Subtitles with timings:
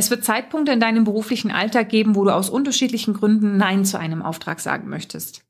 [0.00, 3.98] Es wird Zeitpunkte in deinem beruflichen Alltag geben, wo du aus unterschiedlichen Gründen Nein zu
[3.98, 5.44] einem Auftrag sagen möchtest.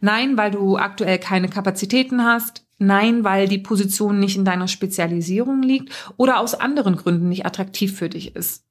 [0.00, 2.64] Nein, weil du aktuell keine Kapazitäten hast.
[2.78, 7.98] Nein, weil die Position nicht in deiner Spezialisierung liegt oder aus anderen Gründen nicht attraktiv
[7.98, 8.66] für dich ist.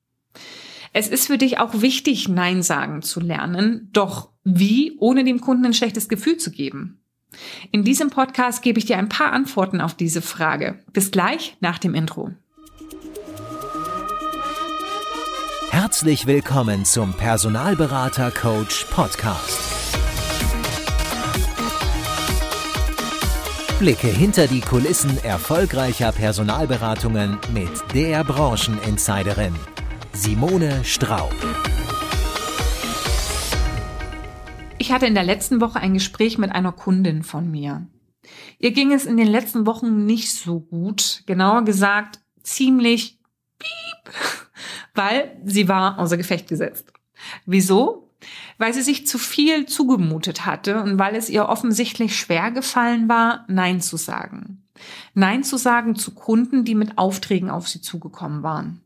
[0.93, 3.89] Es ist für dich auch wichtig, Nein sagen zu lernen.
[3.91, 7.01] Doch wie, ohne dem Kunden ein schlechtes Gefühl zu geben?
[7.73, 10.79] In diesem Podcast gebe ich dir ein paar Antworten auf diese Frage.
[10.93, 12.31] Bis gleich nach dem Intro.
[15.87, 19.95] Herzlich willkommen zum Personalberater Coach Podcast.
[23.79, 29.55] Blicke hinter die Kulissen erfolgreicher Personalberatungen mit der Brancheninsiderin
[30.11, 31.33] Simone Straub.
[34.79, 37.87] Ich hatte in der letzten Woche ein Gespräch mit einer Kundin von mir.
[38.59, 43.16] Ihr ging es in den letzten Wochen nicht so gut, genauer gesagt ziemlich
[44.97, 46.91] weil sie war außer Gefecht gesetzt.
[47.45, 48.07] Wieso?
[48.57, 53.45] weil sie sich zu viel zugemutet hatte und weil es ihr offensichtlich schwer gefallen war,
[53.47, 54.63] Nein zu sagen.
[55.13, 58.81] Nein zu sagen zu Kunden, die mit Aufträgen auf sie zugekommen waren.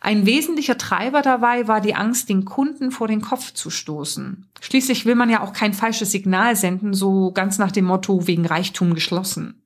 [0.00, 4.48] Ein wesentlicher Treiber dabei war die Angst, den Kunden vor den Kopf zu stoßen.
[4.60, 8.44] Schließlich will man ja auch kein falsches Signal senden, so ganz nach dem Motto wegen
[8.44, 9.62] Reichtum geschlossen.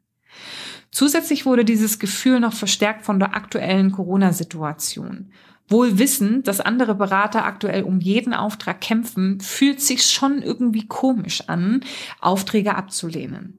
[0.91, 5.33] Zusätzlich wurde dieses Gefühl noch verstärkt von der aktuellen Corona-Situation.
[5.69, 11.49] Wohl wissend, dass andere Berater aktuell um jeden Auftrag kämpfen, fühlt sich schon irgendwie komisch
[11.49, 11.81] an,
[12.21, 13.59] Aufträge abzulehnen.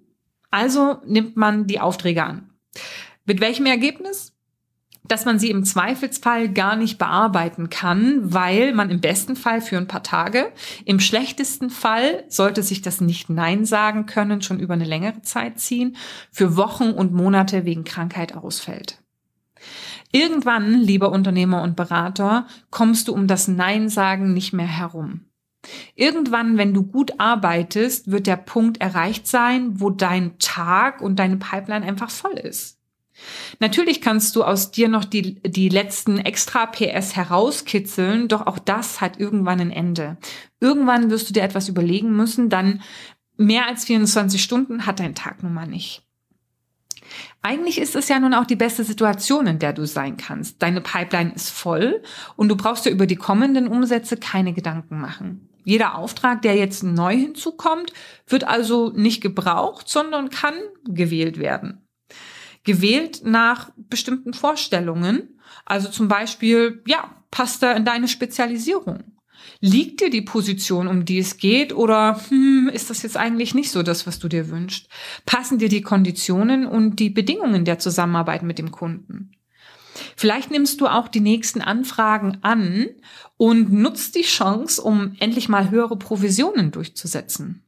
[0.49, 2.49] Also nimmt man die Aufträge an.
[3.25, 4.33] Mit welchem Ergebnis?
[5.03, 9.77] Dass man sie im Zweifelsfall gar nicht bearbeiten kann, weil man im besten Fall für
[9.77, 10.52] ein paar Tage,
[10.86, 15.59] im schlechtesten Fall sollte sich das nicht Nein sagen können, schon über eine längere Zeit
[15.59, 15.95] ziehen,
[16.31, 19.02] für Wochen und Monate wegen Krankheit ausfällt.
[20.11, 25.25] Irgendwann, lieber Unternehmer und Berater, kommst du um das Nein sagen nicht mehr herum.
[25.95, 31.37] Irgendwann, wenn du gut arbeitest, wird der Punkt erreicht sein, wo dein Tag und deine
[31.37, 32.77] Pipeline einfach voll ist.
[33.59, 39.02] Natürlich kannst du aus dir noch die, die letzten extra PS herauskitzeln, doch auch das
[39.02, 40.17] hat irgendwann ein Ende.
[40.59, 42.82] Irgendwann wirst du dir etwas überlegen müssen, dann
[43.36, 46.07] mehr als 24 Stunden hat dein Tag nun mal nicht.
[47.47, 50.61] Eigentlich ist es ja nun auch die beste Situation, in der du sein kannst.
[50.61, 52.03] Deine Pipeline ist voll
[52.35, 55.47] und du brauchst dir über die kommenden Umsätze keine Gedanken machen.
[55.63, 57.93] Jeder Auftrag, der jetzt neu hinzukommt,
[58.27, 60.55] wird also nicht gebraucht, sondern kann
[60.89, 61.87] gewählt werden.
[62.65, 65.39] Gewählt nach bestimmten Vorstellungen.
[65.64, 69.17] Also zum Beispiel, ja, passt er in deine Spezialisierung?
[69.59, 73.71] Liegt dir die Position, um die es geht, oder hm, ist das jetzt eigentlich nicht
[73.71, 74.87] so das, was du dir wünschst?
[75.25, 79.31] Passen dir die Konditionen und die Bedingungen der Zusammenarbeit mit dem Kunden?
[80.15, 82.87] Vielleicht nimmst du auch die nächsten Anfragen an
[83.37, 87.64] und nutzt die Chance, um endlich mal höhere Provisionen durchzusetzen.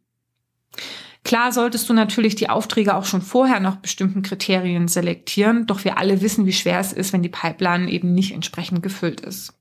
[1.23, 5.97] Klar solltest du natürlich die Aufträge auch schon vorher nach bestimmten Kriterien selektieren, doch wir
[5.97, 9.53] alle wissen, wie schwer es ist, wenn die Pipeline eben nicht entsprechend gefüllt ist.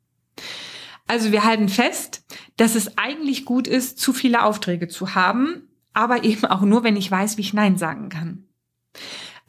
[1.08, 2.22] Also wir halten fest,
[2.56, 6.96] dass es eigentlich gut ist, zu viele Aufträge zu haben, aber eben auch nur, wenn
[6.96, 8.44] ich weiß, wie ich Nein sagen kann.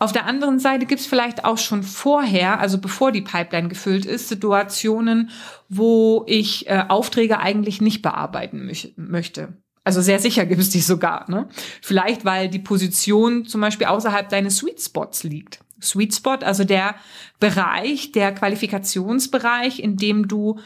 [0.01, 4.05] Auf der anderen Seite gibt es vielleicht auch schon vorher, also bevor die Pipeline gefüllt
[4.05, 5.29] ist, Situationen,
[5.67, 9.57] wo ich äh, Aufträge eigentlich nicht bearbeiten möchte.
[9.83, 11.29] Also sehr sicher gibt es die sogar.
[11.29, 11.49] Ne?
[11.81, 15.59] Vielleicht, weil die Position zum Beispiel außerhalb deines Sweet Spots liegt.
[15.81, 16.95] Sweet Spot, also der
[17.39, 20.59] Bereich, der Qualifikationsbereich, in dem du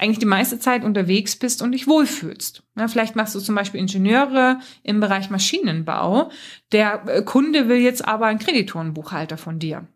[0.00, 2.62] eigentlich die meiste Zeit unterwegs bist und dich wohlfühlst.
[2.76, 6.30] Ja, vielleicht machst du zum Beispiel Ingenieure im Bereich Maschinenbau.
[6.72, 9.86] Der äh, Kunde will jetzt aber einen Kreditorenbuchhalter von dir.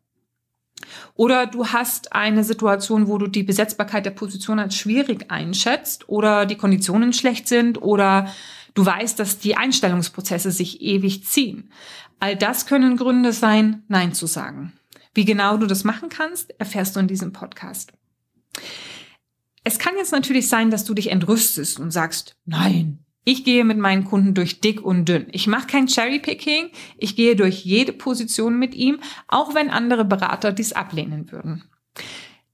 [1.14, 6.44] Oder du hast eine Situation, wo du die Besetzbarkeit der Position als schwierig einschätzt oder
[6.44, 8.28] die Konditionen schlecht sind oder
[8.74, 11.70] du weißt, dass die Einstellungsprozesse sich ewig ziehen.
[12.20, 14.74] All das können Gründe sein, Nein zu sagen.
[15.14, 17.92] Wie genau du das machen kannst, erfährst du in diesem Podcast.
[19.64, 23.78] Es kann jetzt natürlich sein, dass du dich entrüstest und sagst, nein, ich gehe mit
[23.78, 25.26] meinen Kunden durch dick und dünn.
[25.32, 30.52] Ich mache kein Cherrypicking, ich gehe durch jede Position mit ihm, auch wenn andere Berater
[30.52, 31.64] dies ablehnen würden.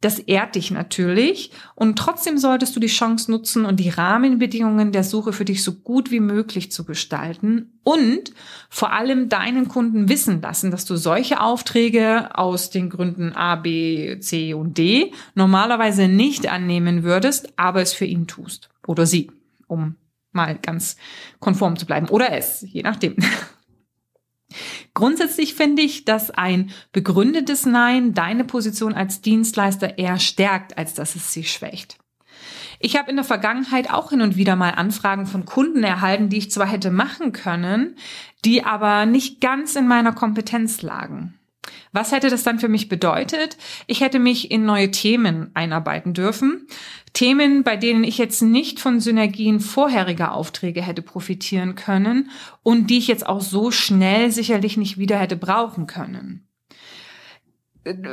[0.00, 5.04] Das ehrt dich natürlich und trotzdem solltest du die Chance nutzen und die Rahmenbedingungen der
[5.04, 8.32] Suche für dich so gut wie möglich zu gestalten und
[8.70, 14.18] vor allem deinen Kunden wissen lassen, dass du solche Aufträge aus den Gründen A, B,
[14.20, 19.30] C und D normalerweise nicht annehmen würdest, aber es für ihn tust oder sie,
[19.66, 19.96] um
[20.32, 20.96] mal ganz
[21.40, 23.16] konform zu bleiben oder es, je nachdem.
[24.94, 31.14] Grundsätzlich finde ich, dass ein begründetes Nein deine Position als Dienstleister eher stärkt, als dass
[31.14, 31.98] es sie schwächt.
[32.82, 36.38] Ich habe in der Vergangenheit auch hin und wieder mal Anfragen von Kunden erhalten, die
[36.38, 37.96] ich zwar hätte machen können,
[38.44, 41.34] die aber nicht ganz in meiner Kompetenz lagen.
[41.92, 43.56] Was hätte das dann für mich bedeutet?
[43.86, 46.66] Ich hätte mich in neue Themen einarbeiten dürfen.
[47.12, 52.30] Themen, bei denen ich jetzt nicht von Synergien vorheriger Aufträge hätte profitieren können
[52.62, 56.46] und die ich jetzt auch so schnell sicherlich nicht wieder hätte brauchen können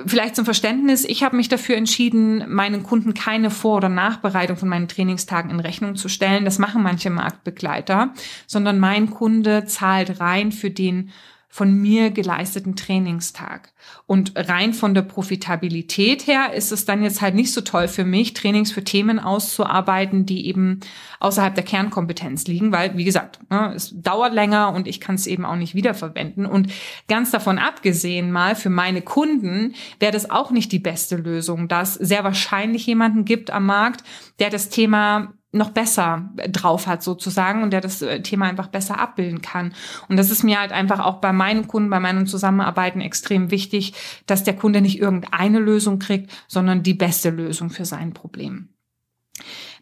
[0.05, 4.69] vielleicht zum Verständnis, ich habe mich dafür entschieden, meinen Kunden keine Vor- oder Nachbereitung von
[4.69, 6.45] meinen Trainingstagen in Rechnung zu stellen.
[6.45, 8.13] Das machen manche Marktbegleiter,
[8.45, 11.11] sondern mein Kunde zahlt rein für den
[11.49, 13.73] von mir geleisteten Trainingstag.
[14.05, 18.03] Und rein von der Profitabilität her ist es dann jetzt halt nicht so toll für
[18.03, 20.81] mich, Trainings für Themen auszuarbeiten, die eben
[21.19, 25.25] außerhalb der Kernkompetenz liegen, weil, wie gesagt, ne, es dauert länger und ich kann es
[25.25, 26.45] eben auch nicht wiederverwenden.
[26.45, 26.71] Und
[27.07, 31.93] ganz davon abgesehen mal, für meine Kunden wäre das auch nicht die beste Lösung, dass
[31.93, 34.03] sehr wahrscheinlich jemanden gibt am Markt,
[34.39, 39.00] der das Thema noch besser drauf hat sozusagen und der das äh, Thema einfach besser
[39.00, 39.74] abbilden kann.
[40.07, 43.94] Und das ist mir halt einfach auch bei meinen Kunden, bei meinen Zusammenarbeiten extrem wichtig,
[44.25, 48.69] dass der Kunde nicht irgendeine Lösung kriegt, sondern die beste Lösung für sein Problem.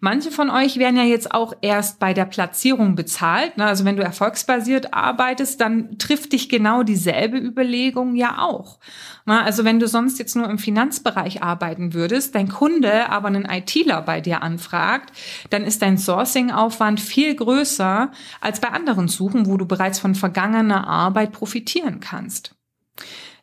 [0.02, 3.58] Manche von euch werden ja jetzt auch erst bei der Platzierung bezahlt.
[3.58, 3.66] Ne?
[3.66, 8.80] Also wenn du erfolgsbasiert arbeitest, dann trifft dich genau dieselbe Überlegung ja auch.
[9.26, 9.42] Ne?
[9.42, 14.02] Also wenn du sonst jetzt nur im Finanzbereich arbeiten würdest, dein Kunde aber einen ITler
[14.02, 15.12] bei dir anfragt,
[15.50, 18.12] dann ist dein Sourcing-Aufwand viel größer
[18.42, 22.56] als bei anderen Suchen, wo du bereits von vergangener Arbeit profitieren kannst.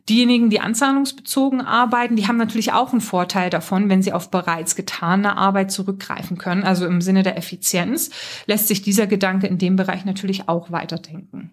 [0.09, 4.75] Diejenigen, die anzahlungsbezogen arbeiten, die haben natürlich auch einen Vorteil davon, wenn sie auf bereits
[4.75, 6.65] getane Arbeit zurückgreifen können.
[6.65, 8.11] Also im Sinne der Effizienz
[8.47, 11.53] lässt sich dieser Gedanke in dem Bereich natürlich auch weiterdenken.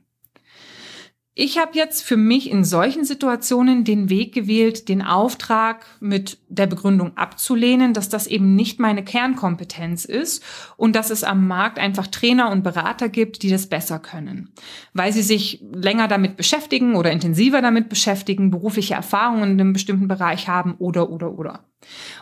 [1.42, 6.68] Ich habe jetzt für mich in solchen Situationen den Weg gewählt, den Auftrag mit der
[6.68, 10.44] Begründung abzulehnen, dass das eben nicht meine Kernkompetenz ist
[10.76, 14.52] und dass es am Markt einfach Trainer und Berater gibt, die das besser können,
[14.94, 20.10] weil sie sich länger damit beschäftigen oder intensiver damit beschäftigen, berufliche Erfahrungen in einem bestimmten
[20.10, 21.70] Bereich haben oder oder oder.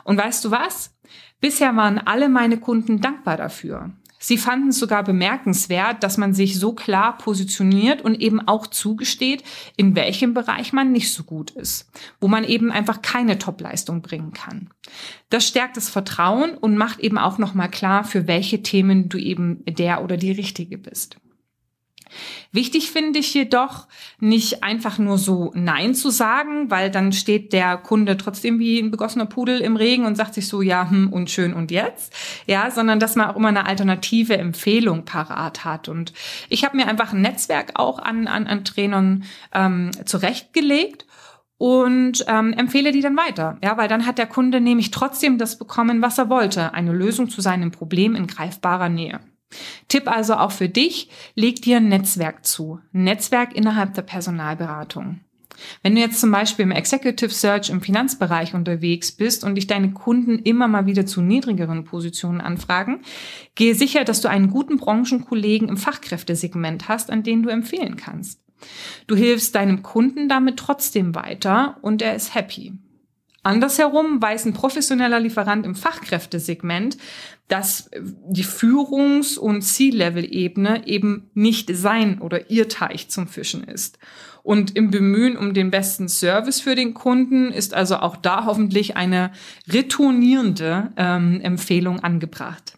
[0.03, 0.95] Und weißt du was?
[1.41, 3.93] Bisher waren alle meine Kunden dankbar dafür.
[4.19, 9.43] Sie fanden es sogar bemerkenswert, dass man sich so klar positioniert und eben auch zugesteht,
[9.75, 14.33] in welchem Bereich man nicht so gut ist, wo man eben einfach keine Topleistung bringen
[14.33, 14.69] kann.
[15.29, 19.63] Das stärkt das Vertrauen und macht eben auch nochmal klar, für welche Themen du eben
[19.65, 21.17] der oder die Richtige bist.
[22.51, 23.87] Wichtig finde ich jedoch,
[24.19, 28.91] nicht einfach nur so Nein zu sagen, weil dann steht der Kunde trotzdem wie ein
[28.91, 32.13] begossener Pudel im Regen und sagt sich so, ja, hm, und schön und jetzt.
[32.45, 35.89] Ja, sondern dass man auch immer eine alternative Empfehlung parat hat.
[35.89, 36.13] Und
[36.49, 39.23] ich habe mir einfach ein Netzwerk auch an, an, an Trainern
[39.53, 41.05] ähm, zurechtgelegt
[41.57, 43.57] und ähm, empfehle die dann weiter.
[43.63, 47.29] Ja, weil dann hat der Kunde nämlich trotzdem das bekommen, was er wollte, eine Lösung
[47.29, 49.19] zu seinem Problem in greifbarer Nähe.
[49.87, 52.79] Tipp also auch für dich, leg dir ein Netzwerk zu.
[52.93, 55.21] Ein Netzwerk innerhalb der Personalberatung.
[55.81, 59.91] Wenn du jetzt zum Beispiel im Executive Search im Finanzbereich unterwegs bist und dich deine
[59.91, 63.01] Kunden immer mal wieder zu niedrigeren Positionen anfragen,
[63.55, 68.41] gehe sicher, dass du einen guten Branchenkollegen im Fachkräftesegment hast, an den du empfehlen kannst.
[69.07, 72.73] Du hilfst deinem Kunden damit trotzdem weiter und er ist happy.
[73.47, 76.97] Andersherum weiß ein professioneller Lieferant im Fachkräftesegment,
[77.47, 83.99] dass die Führungs- und C-Level-Ebene eben nicht sein oder ihr Teich zum Fischen ist.
[84.43, 88.97] Und im Bemühen um den besten Service für den Kunden ist also auch da hoffentlich
[88.97, 89.31] eine
[89.69, 92.76] retournierende ähm, Empfehlung angebracht.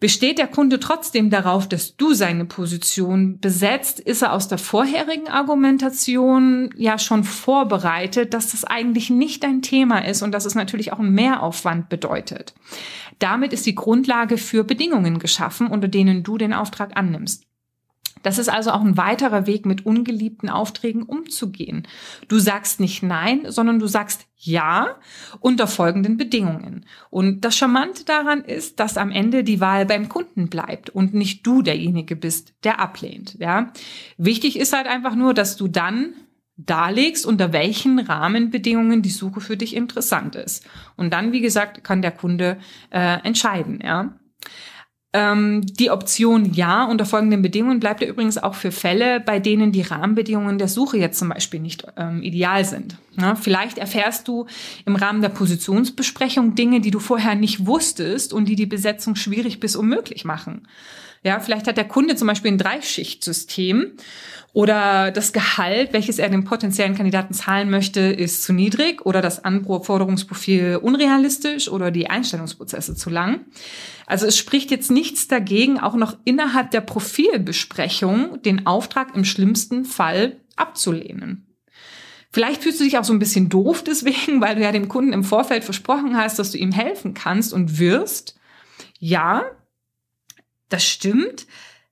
[0.00, 5.26] Besteht der Kunde trotzdem darauf, dass du seine Position besetzt, ist er aus der vorherigen
[5.26, 10.92] Argumentation ja schon vorbereitet, dass das eigentlich nicht dein Thema ist und dass es natürlich
[10.92, 12.54] auch einen Mehraufwand bedeutet.
[13.18, 17.47] Damit ist die Grundlage für Bedingungen geschaffen, unter denen du den Auftrag annimmst.
[18.22, 21.86] Das ist also auch ein weiterer Weg, mit ungeliebten Aufträgen umzugehen.
[22.28, 24.96] Du sagst nicht nein, sondern du sagst ja
[25.40, 26.86] unter folgenden Bedingungen.
[27.10, 31.46] Und das Charmante daran ist, dass am Ende die Wahl beim Kunden bleibt und nicht
[31.46, 33.36] du derjenige bist, der ablehnt.
[33.38, 33.72] Ja,
[34.16, 36.14] wichtig ist halt einfach nur, dass du dann
[36.58, 40.66] darlegst, unter welchen Rahmenbedingungen die Suche für dich interessant ist.
[40.96, 42.58] Und dann, wie gesagt, kann der Kunde
[42.90, 43.80] äh, entscheiden.
[43.82, 44.18] Ja.
[45.14, 49.72] Ähm, die Option Ja unter folgenden Bedingungen bleibt ja übrigens auch für Fälle, bei denen
[49.72, 52.98] die Rahmenbedingungen der Suche jetzt zum Beispiel nicht ähm, ideal sind.
[53.18, 54.46] Ja, vielleicht erfährst du
[54.84, 59.60] im Rahmen der Positionsbesprechung Dinge, die du vorher nicht wusstest und die die Besetzung schwierig
[59.60, 60.68] bis unmöglich machen.
[61.24, 63.92] Ja, vielleicht hat der Kunde zum Beispiel ein Dreischichtsystem
[64.52, 69.44] oder das Gehalt, welches er dem potenziellen Kandidaten zahlen möchte, ist zu niedrig oder das
[69.44, 73.40] Anforderungsprofil unrealistisch oder die Einstellungsprozesse zu lang.
[74.06, 79.84] Also es spricht jetzt nichts dagegen, auch noch innerhalb der Profilbesprechung den Auftrag im schlimmsten
[79.84, 81.46] Fall abzulehnen.
[82.32, 85.12] Vielleicht fühlst du dich auch so ein bisschen doof deswegen, weil du ja dem Kunden
[85.12, 88.38] im Vorfeld versprochen hast, dass du ihm helfen kannst und wirst.
[88.98, 89.44] Ja,
[90.68, 91.46] das stimmt.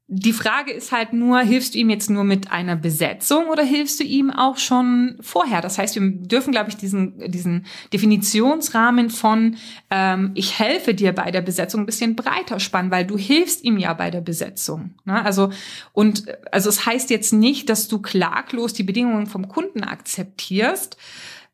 [0.09, 3.99] Die Frage ist halt nur, hilfst du ihm jetzt nur mit einer Besetzung oder hilfst
[3.99, 5.61] du ihm auch schon vorher?
[5.61, 9.57] Das heißt, wir dürfen, glaube ich, diesen, diesen Definitionsrahmen von
[9.91, 13.79] ähm, ich helfe dir bei der Besetzung ein bisschen breiter spannen, weil du hilfst ihm
[13.79, 14.95] ja bei der Besetzung.
[15.05, 15.25] Ne?
[15.25, 15.51] Also,
[15.93, 20.97] und also es heißt jetzt nicht, dass du klaglos die Bedingungen vom Kunden akzeptierst,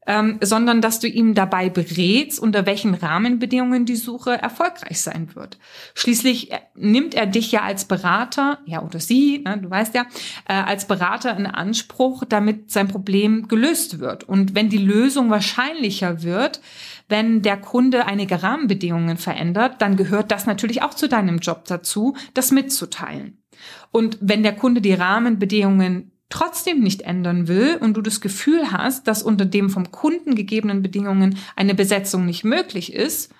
[0.07, 5.59] ähm, sondern dass du ihm dabei berätst, unter welchen Rahmenbedingungen die Suche erfolgreich sein wird.
[5.95, 10.07] Schließlich äh, nimmt er dich ja als Berater, ja oder sie, ne, du weißt ja,
[10.49, 14.25] äh, als Berater in Anspruch, damit sein Problem gelöst wird.
[14.25, 16.61] Und wenn die Lösung wahrscheinlicher wird,
[17.09, 22.17] wenn der Kunde einige Rahmenbedingungen verändert, dann gehört das natürlich auch zu deinem Job dazu,
[22.35, 23.43] das mitzuteilen.
[23.91, 29.07] Und wenn der Kunde die Rahmenbedingungen trotzdem nicht ändern will und du das Gefühl hast,
[29.07, 33.31] dass unter dem vom Kunden gegebenen Bedingungen eine Besetzung nicht möglich ist,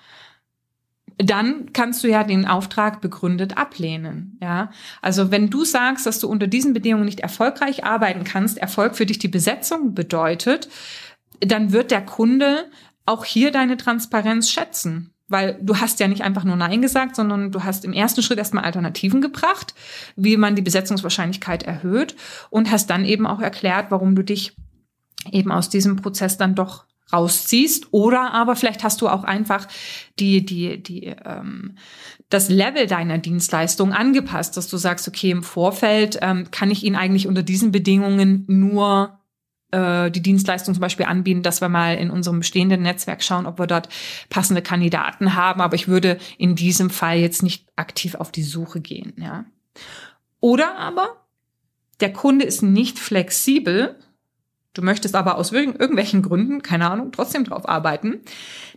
[1.17, 4.37] dann kannst du ja den Auftrag begründet ablehnen.
[4.41, 4.71] Ja,
[5.01, 9.07] also wenn du sagst, dass du unter diesen Bedingungen nicht erfolgreich arbeiten kannst, Erfolg für
[9.07, 10.69] dich die Besetzung bedeutet,
[11.39, 12.69] dann wird der Kunde
[13.07, 17.51] auch hier deine Transparenz schätzen weil du hast ja nicht einfach nur Nein gesagt, sondern
[17.51, 19.73] du hast im ersten Schritt erstmal Alternativen gebracht,
[20.15, 22.15] wie man die Besetzungswahrscheinlichkeit erhöht
[22.49, 24.55] und hast dann eben auch erklärt, warum du dich
[25.31, 27.87] eben aus diesem Prozess dann doch rausziehst.
[27.91, 29.67] Oder aber vielleicht hast du auch einfach
[30.19, 31.75] die die die ähm,
[32.29, 36.95] das Level deiner Dienstleistung angepasst, dass du sagst, okay im Vorfeld ähm, kann ich ihn
[36.95, 39.19] eigentlich unter diesen Bedingungen nur
[39.73, 43.59] äh, die Dienstleistung zum Beispiel anbieten, dass wir mal in unserem bestehenden Netzwerk schauen, ob
[43.59, 43.89] wir dort
[44.29, 45.61] passende Kandidaten haben.
[45.61, 49.13] Aber ich würde in diesem Fall jetzt nicht aktiv auf die Suche gehen.
[49.17, 49.45] Ja.
[50.39, 51.17] Oder aber
[51.99, 53.97] der Kunde ist nicht flexibel.
[54.73, 58.21] Du möchtest aber aus irgendwelchen Gründen, keine Ahnung, trotzdem drauf arbeiten.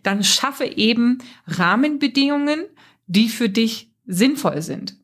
[0.03, 2.65] Dann schaffe eben Rahmenbedingungen,
[3.07, 4.97] die für dich sinnvoll sind.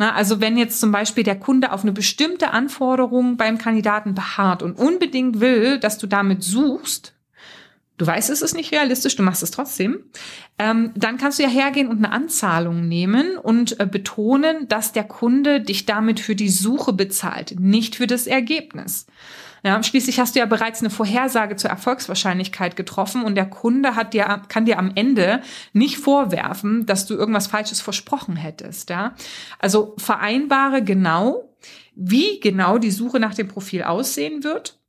[0.00, 4.62] Na, also wenn jetzt zum Beispiel der Kunde auf eine bestimmte Anforderung beim Kandidaten beharrt
[4.62, 7.12] und unbedingt will, dass du damit suchst,
[8.00, 10.04] du weißt, es ist nicht realistisch, du machst es trotzdem,
[10.58, 15.04] ähm, dann kannst du ja hergehen und eine Anzahlung nehmen und äh, betonen, dass der
[15.04, 19.06] Kunde dich damit für die Suche bezahlt, nicht für das Ergebnis.
[19.62, 24.14] Ja, schließlich hast du ja bereits eine Vorhersage zur Erfolgswahrscheinlichkeit getroffen und der Kunde hat
[24.14, 25.42] dir, kann dir am Ende
[25.74, 28.88] nicht vorwerfen, dass du irgendwas Falsches versprochen hättest.
[28.88, 29.14] Ja?
[29.58, 31.54] Also vereinbare genau,
[31.94, 34.79] wie genau die Suche nach dem Profil aussehen wird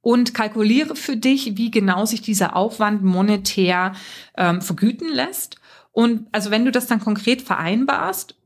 [0.00, 3.92] und kalkuliere für dich, wie genau sich dieser Aufwand monetär
[4.36, 5.56] ähm, vergüten lässt.
[5.92, 8.36] Und also wenn du das dann konkret vereinbarst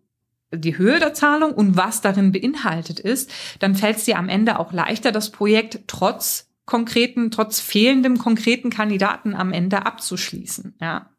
[0.53, 4.59] die Höhe der Zahlung und was darin beinhaltet ist, dann fällt es dir am Ende
[4.61, 10.77] auch leichter, das Projekt trotz konkreten, trotz fehlendem konkreten Kandidaten am Ende abzuschließen.
[10.81, 11.11] Ja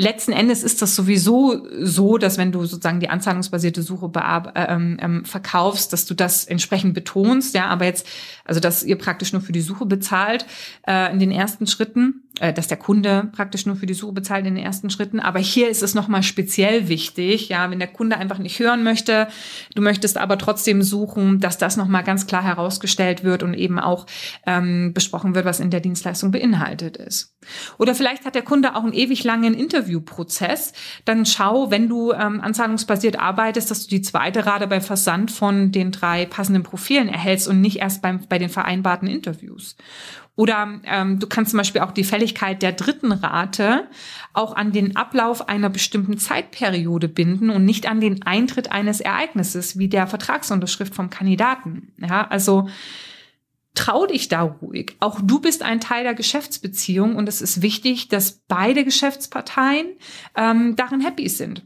[0.00, 4.10] letzten Endes ist das sowieso so, dass wenn du sozusagen die anzahlungsbasierte Suche
[4.54, 8.06] ähm, ähm, verkaufst, dass du das entsprechend betonst, ja, aber jetzt,
[8.44, 10.46] also dass ihr praktisch nur für die Suche bezahlt
[10.86, 14.46] äh, in den ersten Schritten, äh, dass der Kunde praktisch nur für die Suche bezahlt
[14.46, 18.16] in den ersten Schritten, aber hier ist es nochmal speziell wichtig, ja, wenn der Kunde
[18.18, 19.26] einfach nicht hören möchte,
[19.74, 24.06] du möchtest aber trotzdem suchen, dass das nochmal ganz klar herausgestellt wird und eben auch
[24.46, 27.34] ähm, besprochen wird, was in der Dienstleistung beinhaltet ist.
[27.78, 29.54] Oder vielleicht hat der Kunde auch einen ewig langen
[29.88, 30.72] Interviewprozess.
[31.04, 35.72] Dann schau, wenn du ähm, anzahlungsbasiert arbeitest, dass du die zweite Rate bei Versand von
[35.72, 39.76] den drei passenden Profilen erhältst und nicht erst beim, bei den vereinbarten Interviews.
[40.36, 43.88] Oder ähm, du kannst zum Beispiel auch die Fälligkeit der dritten Rate
[44.34, 49.80] auch an den Ablauf einer bestimmten Zeitperiode binden und nicht an den Eintritt eines Ereignisses
[49.80, 51.92] wie der Vertragsunterschrift vom Kandidaten.
[51.98, 52.68] Ja, also
[53.78, 54.96] trau dich da ruhig.
[54.98, 59.86] Auch du bist ein Teil der Geschäftsbeziehung und es ist wichtig, dass beide Geschäftsparteien
[60.36, 61.64] ähm, darin happy sind.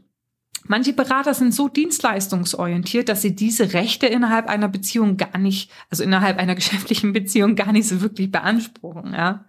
[0.65, 6.03] Manche Berater sind so dienstleistungsorientiert, dass sie diese Rechte innerhalb einer Beziehung gar nicht, also
[6.03, 9.13] innerhalb einer geschäftlichen Beziehung gar nicht so wirklich beanspruchen.
[9.13, 9.45] Ja.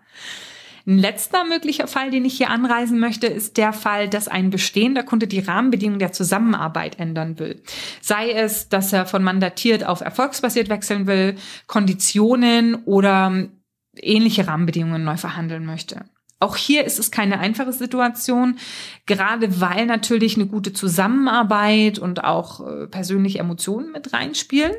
[0.87, 5.03] Ein letzter möglicher Fall, den ich hier anreisen möchte, ist der Fall, dass ein bestehender
[5.03, 7.63] Kunde die Rahmenbedingungen der Zusammenarbeit ändern will.
[8.03, 11.37] Sei es, dass er von mandatiert auf erfolgsbasiert wechseln will,
[11.67, 13.49] Konditionen oder
[13.97, 16.05] ähnliche Rahmenbedingungen neu verhandeln möchte.
[16.41, 18.59] Auch hier ist es keine einfache Situation,
[19.07, 24.75] gerade weil natürlich eine gute Zusammenarbeit und auch äh, persönliche Emotionen mit reinspielen.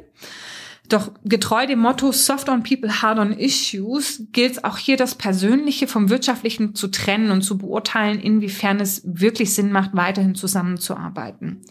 [0.89, 5.87] Doch getreu dem Motto Soft on People, Hard on Issues gilt auch hier, das Persönliche
[5.87, 11.61] vom Wirtschaftlichen zu trennen und zu beurteilen, inwiefern es wirklich Sinn macht, weiterhin zusammenzuarbeiten.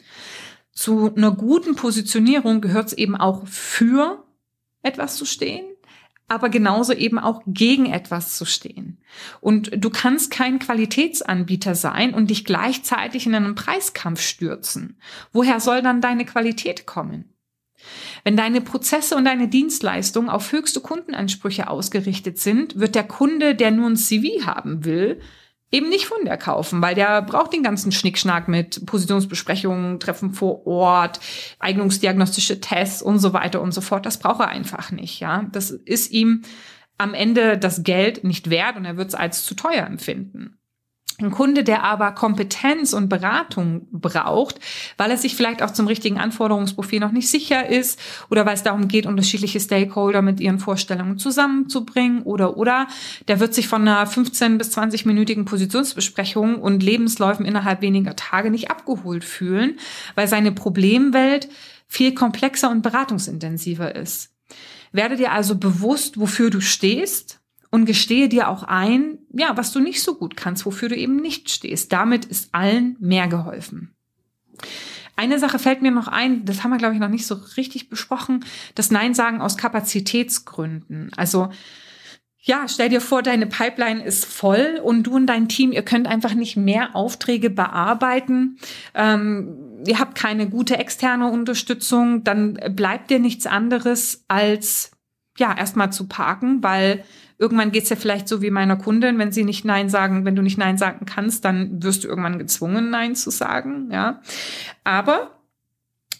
[0.72, 4.24] Zu einer guten Positionierung gehört es eben auch für
[4.82, 5.64] etwas zu stehen,
[6.26, 8.98] aber genauso eben auch gegen etwas zu stehen.
[9.40, 14.98] Und du kannst kein Qualitätsanbieter sein und dich gleichzeitig in einen Preiskampf stürzen.
[15.32, 17.33] Woher soll dann deine Qualität kommen?
[18.24, 23.70] Wenn deine Prozesse und deine Dienstleistungen auf höchste Kundenansprüche ausgerichtet sind, wird der Kunde, der
[23.70, 25.20] nur ein CV haben will,
[25.70, 30.66] eben nicht von der kaufen, weil der braucht den ganzen Schnickschnack mit Positionsbesprechungen, Treffen vor
[30.66, 31.18] Ort,
[31.58, 34.06] eignungsdiagnostische Tests und so weiter und so fort.
[34.06, 35.46] Das braucht er einfach nicht, ja.
[35.50, 36.42] Das ist ihm
[36.96, 40.58] am Ende das Geld nicht wert und er wird es als zu teuer empfinden.
[41.20, 44.58] Ein Kunde, der aber Kompetenz und Beratung braucht,
[44.96, 48.64] weil er sich vielleicht auch zum richtigen Anforderungsprofil noch nicht sicher ist oder weil es
[48.64, 52.88] darum geht, unterschiedliche Stakeholder mit ihren Vorstellungen zusammenzubringen oder oder
[53.28, 58.72] der wird sich von einer 15 bis 20-minütigen Positionsbesprechung und Lebensläufen innerhalb weniger Tage nicht
[58.72, 59.78] abgeholt fühlen,
[60.16, 61.48] weil seine Problemwelt
[61.86, 64.32] viel komplexer und beratungsintensiver ist.
[64.90, 67.40] Werde dir also bewusst, wofür du stehst
[67.74, 71.16] und gestehe dir auch ein, ja, was du nicht so gut kannst, wofür du eben
[71.16, 71.92] nicht stehst.
[71.92, 73.92] Damit ist allen mehr geholfen.
[75.16, 77.88] Eine Sache fällt mir noch ein, das haben wir, glaube ich, noch nicht so richtig
[77.88, 78.44] besprochen,
[78.76, 81.10] das Nein sagen aus Kapazitätsgründen.
[81.16, 81.48] Also,
[82.38, 86.06] ja, stell dir vor, deine Pipeline ist voll und du und dein Team, ihr könnt
[86.06, 88.60] einfach nicht mehr Aufträge bearbeiten.
[88.94, 94.92] Ähm, ihr habt keine gute externe Unterstützung, dann bleibt dir nichts anderes als
[95.38, 97.04] ja erstmal zu parken, weil
[97.44, 100.40] Irgendwann geht's ja vielleicht so wie meiner Kundin, wenn sie nicht Nein sagen, wenn du
[100.40, 104.22] nicht Nein sagen kannst, dann wirst du irgendwann gezwungen, Nein zu sagen, ja.
[104.82, 105.32] Aber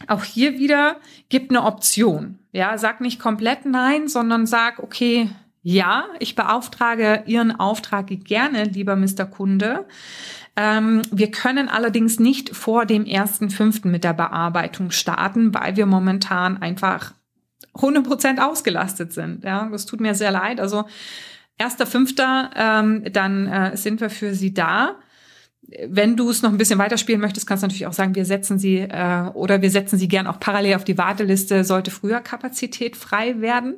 [0.07, 0.97] auch hier wieder
[1.31, 2.41] gibt eine Option.
[2.53, 5.31] Ja, sag nicht komplett Nein, sondern sag, okay,
[5.63, 9.25] ja, ich beauftrage Ihren Auftrag gerne, lieber Mr.
[9.25, 9.87] Kunde.
[10.57, 15.87] Ähm, wir können allerdings nicht vor dem ersten fünften mit der Bearbeitung starten, weil wir
[15.87, 17.15] momentan einfach
[17.75, 19.45] 100% ausgelastet sind.
[19.45, 20.61] Ja, das tut mir sehr leid.
[20.61, 20.85] Also
[21.59, 24.97] erster Fünfter, ähm, dann äh, sind wir für Sie da.
[25.89, 28.59] Wenn du es noch ein bisschen weiterspielen möchtest, kannst du natürlich auch sagen, wir setzen
[28.59, 32.97] sie äh, oder wir setzen sie gern auch parallel auf die Warteliste, sollte früher Kapazität
[32.97, 33.77] frei werden.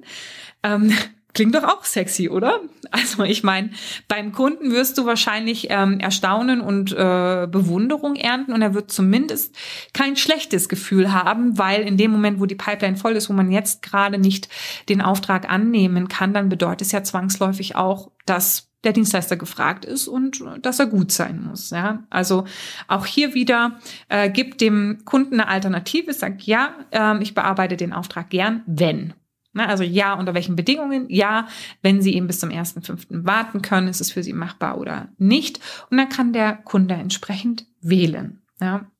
[0.65, 0.93] Ähm,
[1.37, 2.61] Klingt doch auch sexy, oder?
[2.93, 3.73] Also ich meine,
[4.09, 9.55] beim Kunden wirst du wahrscheinlich ähm, Erstaunen und äh, Bewunderung ernten und er wird zumindest
[9.93, 13.53] kein schlechtes Gefühl haben, weil in dem Moment, wo die Pipeline voll ist, wo man
[13.53, 14.49] jetzt gerade nicht
[14.89, 20.09] den Auftrag annehmen kann, dann bedeutet es ja zwangsläufig auch, dass der Dienstleister gefragt ist
[20.09, 21.69] und dass er gut sein muss.
[21.69, 22.05] Ja?
[22.09, 22.47] Also
[22.89, 27.93] auch hier wieder äh, gibt dem Kunden eine Alternative, sagt ja, äh, ich bearbeite den
[27.93, 29.13] Auftrag gern, wenn.
[29.57, 31.07] Ne, also ja, unter welchen Bedingungen?
[31.09, 31.49] Ja,
[31.81, 33.25] wenn Sie eben bis zum 1.5.
[33.25, 35.61] warten können, ist es für Sie machbar oder nicht.
[35.91, 38.43] Und dann kann der Kunde entsprechend wählen.
[38.61, 38.91] Ja.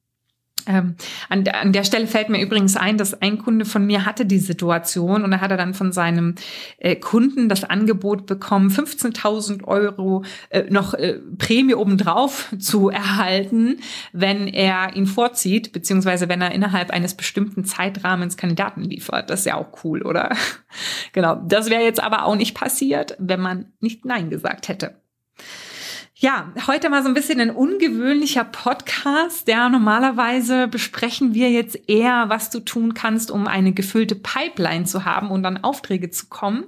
[0.67, 0.97] Ähm,
[1.29, 4.39] an, an, der Stelle fällt mir übrigens ein, dass ein Kunde von mir hatte die
[4.39, 6.35] Situation und er dann von seinem
[6.79, 13.79] äh, Kunden das Angebot bekommen, 15.000 Euro äh, noch äh, Prämie obendrauf zu erhalten,
[14.13, 19.31] wenn er ihn vorzieht, beziehungsweise wenn er innerhalb eines bestimmten Zeitrahmens Kandidaten liefert.
[19.31, 20.31] Das ist ja auch cool, oder?
[21.13, 21.37] genau.
[21.47, 24.97] Das wäre jetzt aber auch nicht passiert, wenn man nicht Nein gesagt hätte.
[26.19, 29.49] Ja, heute mal so ein bisschen ein ungewöhnlicher Podcast.
[29.49, 35.05] Ja, normalerweise besprechen wir jetzt eher, was du tun kannst, um eine gefüllte Pipeline zu
[35.05, 36.65] haben und an Aufträge zu kommen.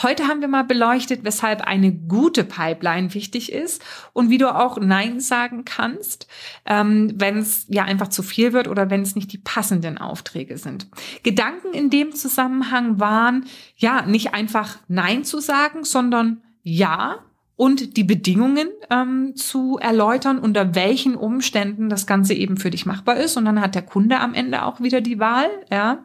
[0.00, 4.78] Heute haben wir mal beleuchtet, weshalb eine gute Pipeline wichtig ist und wie du auch
[4.78, 6.28] Nein sagen kannst,
[6.64, 10.56] ähm, wenn es ja einfach zu viel wird oder wenn es nicht die passenden Aufträge
[10.56, 10.86] sind.
[11.24, 17.24] Gedanken in dem Zusammenhang waren, ja, nicht einfach Nein zu sagen, sondern ja,
[17.56, 23.16] und die Bedingungen ähm, zu erläutern, unter welchen Umständen das Ganze eben für dich machbar
[23.16, 23.36] ist.
[23.36, 26.04] Und dann hat der Kunde am Ende auch wieder die Wahl, ja,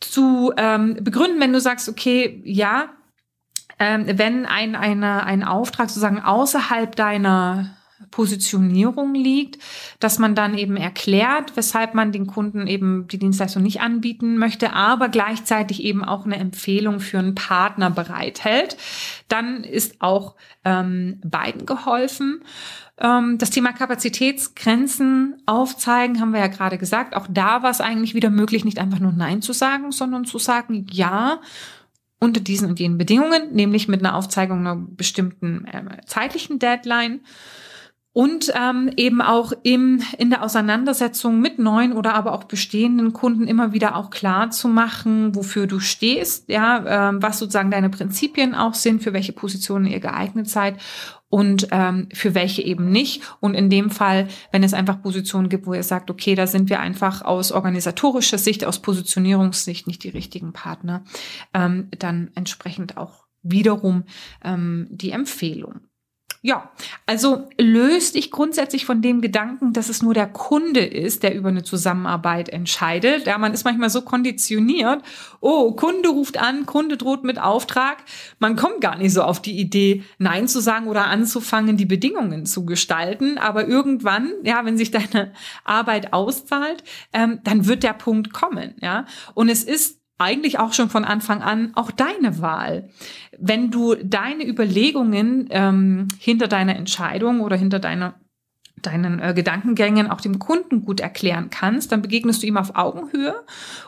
[0.00, 2.90] zu ähm, begründen, wenn du sagst, okay, ja,
[3.78, 7.77] ähm, wenn ein, eine, ein Auftrag sozusagen außerhalb deiner
[8.10, 9.58] Positionierung liegt,
[9.98, 14.72] dass man dann eben erklärt, weshalb man den Kunden eben die Dienstleistung nicht anbieten möchte,
[14.72, 18.76] aber gleichzeitig eben auch eine Empfehlung für einen Partner bereithält.
[19.28, 22.42] Dann ist auch ähm, beiden geholfen.
[22.98, 27.16] Ähm, das Thema Kapazitätsgrenzen aufzeigen, haben wir ja gerade gesagt.
[27.16, 30.38] Auch da war es eigentlich wieder möglich, nicht einfach nur Nein zu sagen, sondern zu
[30.38, 31.40] sagen, ja,
[32.20, 37.20] unter diesen und jenen Bedingungen, nämlich mit einer Aufzeigung einer bestimmten äh, zeitlichen Deadline
[38.12, 43.46] und ähm, eben auch im, in der Auseinandersetzung mit neuen oder aber auch bestehenden Kunden
[43.46, 48.54] immer wieder auch klar zu machen, wofür du stehst, ja, ähm, was sozusagen deine Prinzipien
[48.54, 50.78] auch sind, für welche Positionen ihr geeignet seid
[51.28, 53.22] und ähm, für welche eben nicht.
[53.40, 56.70] Und in dem Fall, wenn es einfach Positionen gibt, wo ihr sagt, okay, da sind
[56.70, 61.04] wir einfach aus organisatorischer Sicht, aus Positionierungssicht nicht die richtigen Partner,
[61.52, 64.04] ähm, dann entsprechend auch wiederum
[64.42, 65.87] ähm, die Empfehlung.
[66.40, 66.70] Ja,
[67.04, 71.48] also löst dich grundsätzlich von dem Gedanken, dass es nur der Kunde ist, der über
[71.48, 73.26] eine Zusammenarbeit entscheidet.
[73.26, 75.02] Ja, man ist manchmal so konditioniert.
[75.40, 77.98] Oh, Kunde ruft an, Kunde droht mit Auftrag.
[78.38, 82.46] Man kommt gar nicht so auf die Idee, Nein zu sagen oder anzufangen, die Bedingungen
[82.46, 83.36] zu gestalten.
[83.38, 85.32] Aber irgendwann, ja, wenn sich deine
[85.64, 88.76] Arbeit auszahlt, ähm, dann wird der Punkt kommen.
[88.80, 92.90] Ja, und es ist eigentlich auch schon von Anfang an auch deine Wahl.
[93.38, 98.14] Wenn du deine Überlegungen ähm, hinter deiner Entscheidung oder hinter deiner
[98.82, 103.34] deinen äh, Gedankengängen auch dem Kunden gut erklären kannst, dann begegnest du ihm auf Augenhöhe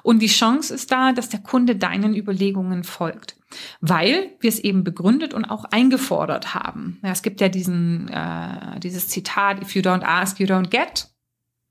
[0.02, 3.36] und die Chance ist da, dass der Kunde deinen Überlegungen folgt,
[3.80, 6.98] weil wir es eben begründet und auch eingefordert haben.
[7.02, 11.08] Ja, es gibt ja diesen äh, dieses Zitat: If you don't ask, you don't get.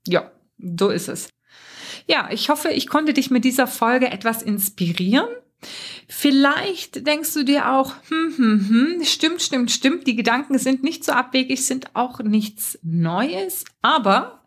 [0.06, 1.28] Ja, so ist es.
[2.10, 5.28] Ja, ich hoffe, ich konnte dich mit dieser Folge etwas inspirieren.
[6.08, 11.04] Vielleicht denkst du dir auch, hm, hm, hm, stimmt, stimmt, stimmt, die Gedanken sind nicht
[11.04, 14.39] so abwegig, sind auch nichts Neues, aber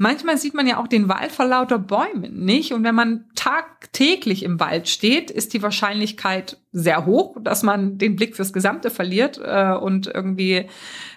[0.00, 2.72] Manchmal sieht man ja auch den Wald vor lauter Bäumen nicht.
[2.72, 8.14] Und wenn man tagtäglich im Wald steht, ist die Wahrscheinlichkeit sehr hoch, dass man den
[8.14, 10.66] Blick fürs Gesamte verliert äh, und irgendwie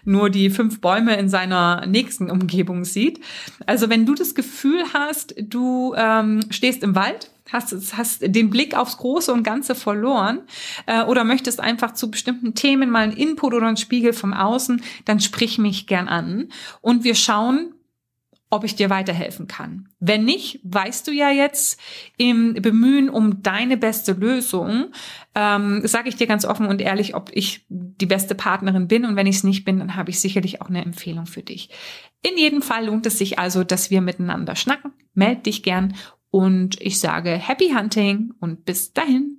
[0.04, 3.20] nur die fünf Bäume in seiner nächsten Umgebung sieht.
[3.68, 8.76] Also wenn du das Gefühl hast, du ähm, stehst im Wald, hast, hast den Blick
[8.76, 10.42] aufs Große und Ganze verloren
[10.88, 14.82] äh, oder möchtest einfach zu bestimmten Themen mal einen Input oder einen Spiegel vom Außen,
[15.06, 16.50] dann sprich mich gern an
[16.82, 17.76] und wir schauen,
[18.52, 19.88] ob ich dir weiterhelfen kann.
[20.00, 21.80] Wenn nicht, weißt du ja jetzt
[22.18, 24.92] im Bemühen um deine beste Lösung,
[25.34, 29.06] ähm, sage ich dir ganz offen und ehrlich, ob ich die beste Partnerin bin.
[29.06, 31.70] Und wenn ich es nicht bin, dann habe ich sicherlich auch eine Empfehlung für dich.
[32.24, 34.92] In jedem Fall lohnt es sich also, dass wir miteinander schnacken.
[35.14, 35.96] Meld dich gern
[36.30, 39.38] und ich sage Happy Hunting und bis dahin.